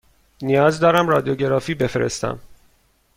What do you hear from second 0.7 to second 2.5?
دارم رادیوگرافی بفرستم.